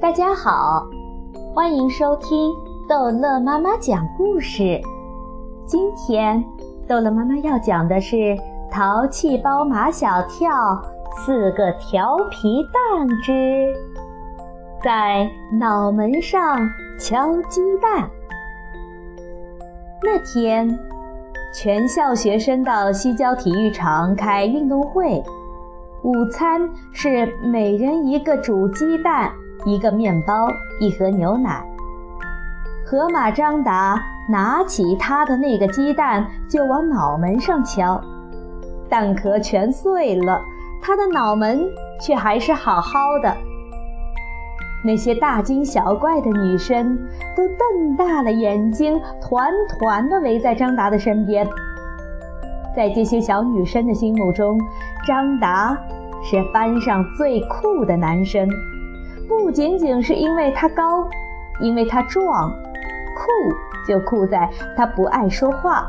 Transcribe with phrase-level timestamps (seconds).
[0.00, 0.86] 大家好，
[1.52, 2.52] 欢迎收听
[2.88, 4.80] 逗乐妈妈讲故事。
[5.66, 6.44] 今天
[6.86, 8.14] 逗乐妈妈要讲的是
[8.70, 10.80] 《淘气包马小跳
[11.16, 13.74] 四个调皮蛋之
[14.84, 15.28] 在
[15.58, 16.56] 脑门上
[16.96, 18.02] 敲鸡蛋》。
[20.04, 20.78] 那天，
[21.52, 25.20] 全校学生到西郊体育场开运动会，
[26.04, 29.32] 午餐是每人一个煮鸡蛋。
[29.64, 30.48] 一个面包，
[30.80, 31.64] 一盒牛奶。
[32.86, 38.00] 河马张达拿起他的那个鸡蛋就往脑门上敲，
[38.88, 40.40] 蛋壳全碎了，
[40.80, 41.60] 他的脑门
[42.00, 43.36] 却还是好好的。
[44.84, 46.96] 那些大惊小怪的女生
[47.36, 51.46] 都瞪大了眼睛，团团地围在张达的身边。
[52.76, 54.58] 在这些小女生的心目中，
[55.06, 55.76] 张达
[56.22, 58.48] 是班上最酷的男生。
[59.28, 61.06] 不仅仅是因为他高，
[61.60, 65.86] 因为他壮，酷就酷在他不爱说话。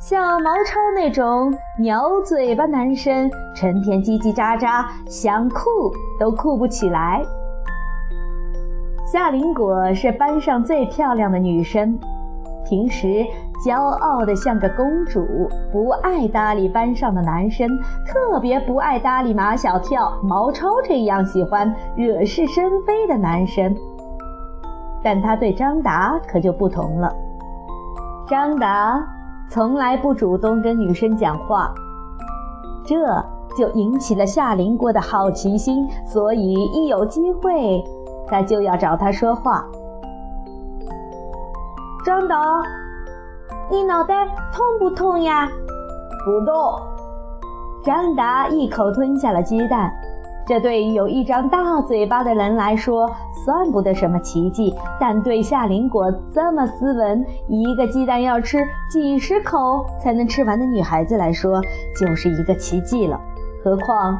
[0.00, 7.22] 像毛超那种鸟嘴巴男生，成天叽叽喳喳，想酷都酷不起来。
[9.12, 11.98] 夏林果是班上最漂亮的女生，
[12.70, 13.26] 平时。
[13.62, 15.20] 骄傲的像个公主，
[15.70, 17.68] 不爱搭理班上的男生，
[18.06, 23.76] 特别不爱搭理马小跳、毛超这样喜欢惹是生非的男生。
[25.02, 27.12] 但他对张达可就不同了。
[28.26, 29.06] 张达
[29.50, 31.70] 从来不主动跟女生讲话，
[32.86, 32.96] 这
[33.58, 37.84] 就引起了夏林国的好奇心，所以一有机会，
[38.26, 39.66] 他就要找他说话。
[42.04, 42.36] 张达。
[43.70, 45.48] 你脑袋痛不痛呀？
[46.24, 46.54] 不痛。
[47.84, 49.90] 张达一口吞下了鸡蛋，
[50.46, 53.10] 这对于有一张大嘴巴的人来说
[53.44, 58.58] 算不得什么奇迹，但对夏林果这么斯文，一个鸡蛋要吃
[58.90, 61.60] 几十口才能吃完的女孩子来说，
[61.98, 63.18] 就是一个奇迹了。
[63.64, 64.18] 何况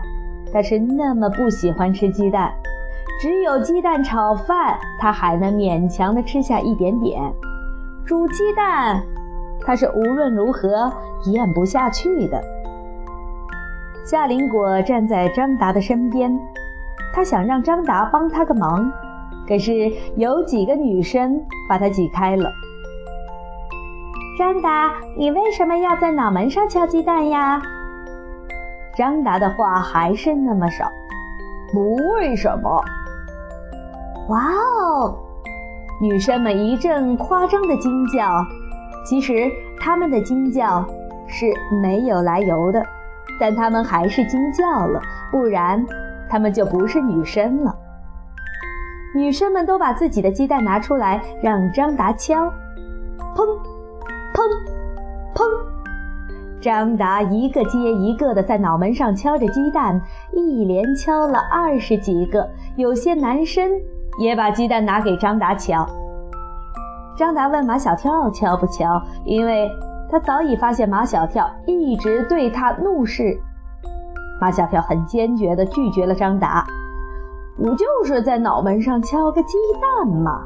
[0.53, 2.53] 她是那么不喜欢吃鸡蛋，
[3.21, 7.21] 只有鸡蛋炒饭，她还能勉强的吃下一点点。
[8.07, 9.03] 煮鸡蛋。
[9.63, 10.93] 他是无论如何
[11.27, 12.43] 咽不下去的。
[14.05, 16.37] 夏林果站在张达的身边，
[17.13, 18.91] 他想让张达帮他个忙，
[19.47, 22.51] 可是有几个女生把他挤开了。
[24.39, 27.61] 张达，你为什么要在脑门上敲鸡蛋呀？
[28.97, 30.91] 张达的话还是那么少，
[31.73, 32.83] 不为什么。
[34.29, 35.19] 哇哦！
[36.01, 38.45] 女生们一阵夸张的惊叫。
[39.05, 40.85] 其实他们的惊叫
[41.27, 41.47] 是
[41.83, 42.85] 没有来由的，
[43.39, 45.01] 但他们还是惊叫了，
[45.31, 45.85] 不然
[46.29, 47.75] 他们就不是女生了。
[49.15, 52.47] 女生们都把自己的鸡蛋拿出来，让张达敲，
[53.35, 53.45] 砰，
[54.35, 54.43] 砰，
[55.35, 55.45] 砰。
[56.61, 60.01] 张达一个接一个的在脑门上敲着鸡蛋，
[60.33, 62.49] 一连敲了二十几个。
[62.77, 63.73] 有些男生
[64.19, 65.87] 也把鸡蛋拿给张达敲。
[67.17, 69.71] 张达问马小跳敲不敲，因为
[70.11, 73.39] 他早已发现马小跳一直对他怒视。
[74.41, 76.67] 马小跳很坚决地拒绝了张达
[77.59, 80.43] ：“我就是在脑门上敲个鸡蛋嘛。”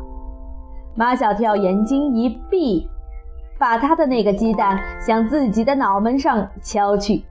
[0.97, 2.89] 马小跳眼睛一闭，
[3.59, 7.25] 把他的那个鸡蛋向自己的脑门上敲去。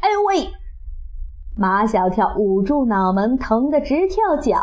[0.00, 0.48] 哎呦喂！
[1.58, 4.60] 马小跳捂住脑门，疼得直跳脚，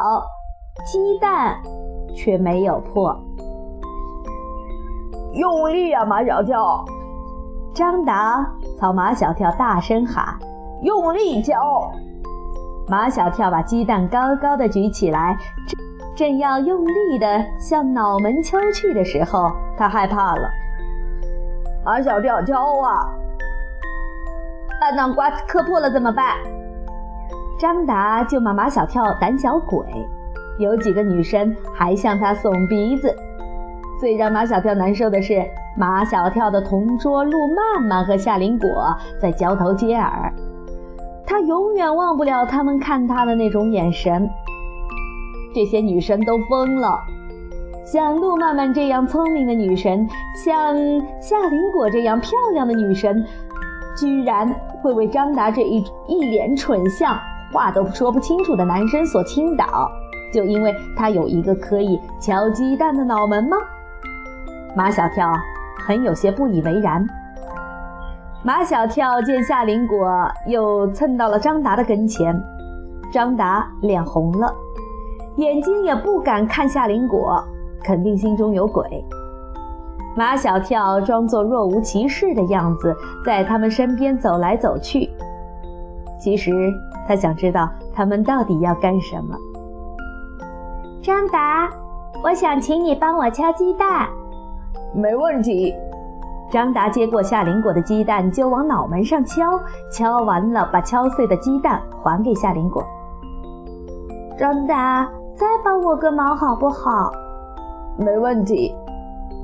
[0.86, 1.60] 鸡蛋
[2.16, 3.20] 却没有破。
[5.34, 6.86] 用力呀，马小跳！
[7.74, 8.48] 张达
[8.80, 10.38] 朝马小跳大声喊
[10.86, 11.92] ：“用力敲！”
[12.88, 15.36] 马小跳把鸡蛋高高的举起来，
[15.68, 15.80] 正
[16.16, 20.48] 正要用力的向脑门敲去的时候，他害怕了。
[21.84, 23.10] 马小跳敲啊！
[24.80, 26.36] 把脑瓜磕破了怎么办？
[27.64, 29.88] 张达就骂马小跳胆小鬼，
[30.60, 33.16] 有几个女生还向他耸鼻子。
[34.02, 35.42] 最让马小跳难受的是，
[35.78, 38.70] 马小跳的同桌陆曼曼和夏林果
[39.18, 40.30] 在交头接耳，
[41.26, 44.30] 他永远忘不了他们看他的那种眼神。
[45.56, 47.00] 这些女生都疯了，
[47.86, 50.06] 像陆曼曼这样聪明的女神，
[50.36, 50.76] 像
[51.22, 53.26] 夏林果这样漂亮的女神，
[53.96, 57.18] 居然会为张达这一一脸蠢相、
[57.54, 59.90] 话都说不清楚的男生所倾倒，
[60.34, 63.56] 就因为他有一个可以敲鸡蛋的脑门吗？
[64.76, 65.32] 马小跳
[65.86, 67.08] 很有些不以为然。
[68.44, 72.38] 马小跳见夏林果又蹭到了张达的跟前，
[73.12, 74.54] 张达脸红了，
[75.38, 77.42] 眼睛也不敢看夏林果，
[77.84, 78.84] 肯定心中有鬼。
[80.16, 82.96] 马小跳装作若无其事的样子，
[83.26, 85.10] 在他们身边走来走去。
[86.24, 86.74] 其实
[87.06, 89.36] 他想知道他们到底要干什么。
[91.02, 91.70] 张达，
[92.24, 94.08] 我想请你帮我敲鸡蛋。
[94.96, 95.76] 没问题。
[96.50, 99.60] 张达接过夏林果的鸡蛋，就往脑门上敲。
[99.92, 102.82] 敲完了，把敲碎的鸡蛋还给夏林果。
[104.40, 105.06] 张达，
[105.36, 107.12] 再帮我个忙好不好？
[107.98, 108.74] 没问题。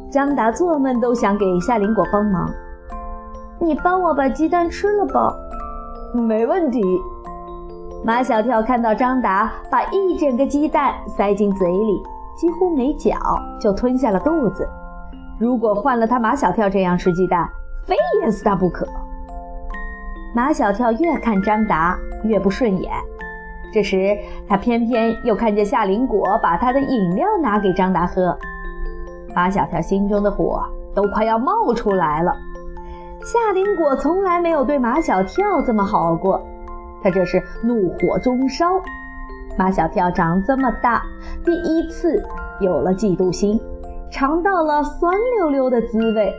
[0.10, 2.50] 张达做梦都想给夏林果帮忙。
[3.60, 5.36] 你帮我把鸡蛋吃了吧。
[6.14, 6.82] 没问题。
[8.04, 12.04] 马小跳看到张达把一整个鸡蛋塞进嘴里，
[12.38, 13.18] 几乎没嚼
[13.60, 14.68] 就吞下了肚子。
[15.38, 17.48] 如果换了他马小跳这样吃鸡蛋，
[17.86, 18.88] 非淹死他不可。
[20.34, 22.92] 马小跳越看张达越不顺眼。
[23.72, 24.18] 这时
[24.48, 28.36] 他偏偏又看见夏林果把他的饮料拿给张达喝。
[29.36, 30.64] 马小跳心中的火
[30.96, 32.34] 都快要冒出来了。
[33.22, 36.42] 夏林果从来没有对马小跳这么好过，
[37.04, 38.66] 他这是怒火中烧。
[39.58, 41.04] 马小跳长这么大，
[41.44, 42.24] 第一次
[42.62, 43.60] 有了嫉妒心，
[44.10, 46.34] 尝到了酸溜溜的滋味。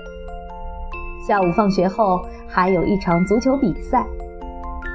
[1.29, 2.19] 下午放学后
[2.49, 4.07] 还有一场足球比赛，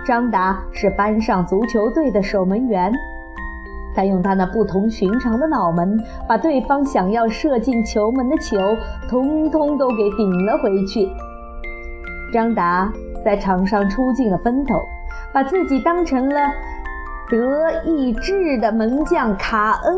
[0.06, 2.92] 张达是班上足球队的守门员。
[3.96, 5.98] 他用他那不同寻常的脑门，
[6.28, 8.58] 把对方想要射进球门的球，
[9.08, 11.08] 通通都给顶了回去。
[12.36, 12.92] 张达
[13.24, 14.76] 在场上出尽了风头，
[15.34, 16.42] 把自己当成了
[17.30, 19.98] 德意志的门将卡恩。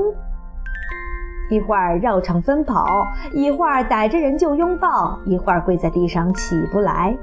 [1.49, 2.85] 一会儿绕场奔跑，
[3.33, 7.17] 一会儿逮着人就拥抱，一会儿跪在地上起不来。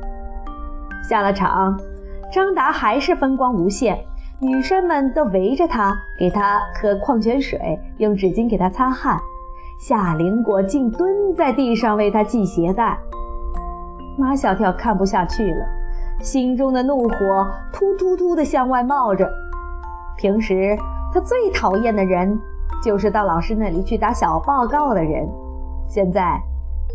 [1.08, 1.78] 下了场，
[2.32, 3.96] 张达还是风光无限。
[4.40, 9.16] 女生们都围着他，给他喝矿泉水，用纸巾给他擦汗。
[9.78, 12.98] 夏林果竟蹲在地上为他系鞋带。
[14.16, 15.66] 马小跳看不下去了，
[16.20, 19.28] 心中的怒火突突突地向外冒着。
[20.16, 20.76] 平时
[21.12, 22.38] 他最讨厌的人，
[22.84, 25.28] 就是到老师那里去打小报告的人。
[25.88, 26.40] 现在，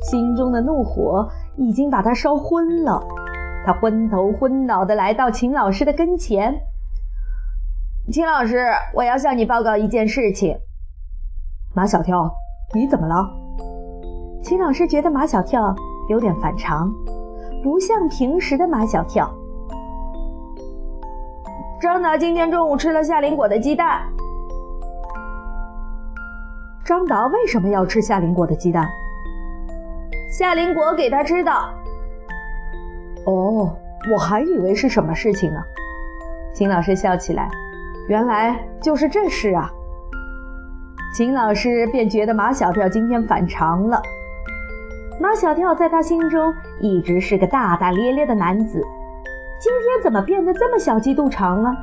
[0.01, 3.01] 心中的怒火已经把他烧昏了。
[3.65, 6.55] 他昏头昏脑地来到秦老师的跟前。
[8.11, 10.57] 秦老师，我要向你报告一件事情。
[11.75, 12.31] 马小跳，
[12.73, 13.29] 你怎么了？
[14.41, 15.75] 秦老师觉得马小跳
[16.09, 16.91] 有点反常，
[17.63, 19.29] 不像平时的马小跳。
[21.81, 24.01] 张达今天中午吃了夏林果的鸡蛋。
[26.83, 28.87] 张达为什么要吃夏林果的鸡蛋？
[30.31, 31.51] 夏林果给他吃的。
[33.25, 33.75] 哦，
[34.11, 35.59] 我还以为是什么事情呢。
[36.53, 37.49] 秦老师笑起来。
[38.07, 39.71] 原来就是这事啊！
[41.13, 44.01] 秦老师便觉得马小跳今天反常了。
[45.19, 48.81] 马小跳在他心中一直是个大大咧咧的男子，
[49.59, 51.75] 今天怎么变得这么小鸡肚肠了？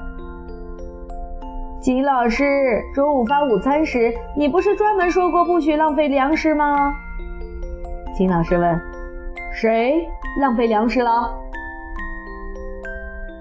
[1.82, 6.94] 秦老师，中午发午餐时，你不是专门说过不许浪费粮食吗？
[8.16, 8.80] 秦老师问
[9.52, 10.08] ：“谁
[10.40, 11.30] 浪费粮食了？”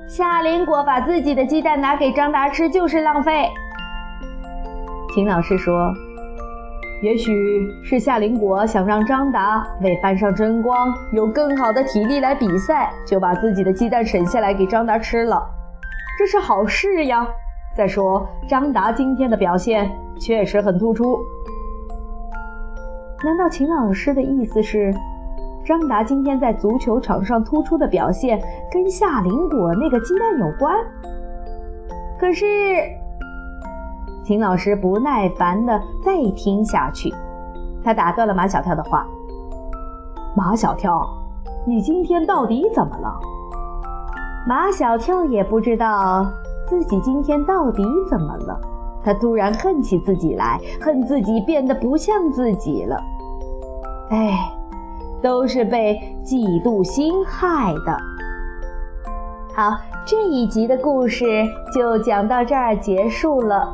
[0.09, 3.50] 夏林果把自己的鸡蛋拿给张达吃，就是浪费。
[5.14, 5.94] 秦老师说
[7.02, 15.44] ：“也许是夏林果想让张达为班上争光，有更好的体力来比赛，就把自己的鸡蛋省下来给张达吃了。
[16.18, 17.28] 这是好事呀。
[17.75, 21.19] 再说，张达今天的表现确实很突出。
[23.23, 24.94] 难道秦老师的意思是？”
[25.66, 28.40] 张达今天在足球场上突出的表现，
[28.71, 30.75] 跟夏林果那个鸡蛋有关。
[32.19, 32.45] 可是，
[34.25, 37.13] 秦老师不耐烦地再听下去，
[37.83, 39.05] 他打断了马小跳的话
[40.35, 41.07] ：“马小跳，
[41.67, 43.15] 你今天到底怎么了？”
[44.49, 46.25] 马小跳也不知道
[46.67, 48.59] 自己今天到底怎么了，
[49.03, 52.97] 他突然恨起自己来，恨自己变得不像自己了。
[54.09, 54.51] 哎。
[55.23, 57.97] 都是被嫉妒心害的。
[59.55, 61.25] 好，这一集的故事
[61.73, 63.73] 就讲到这儿结束了。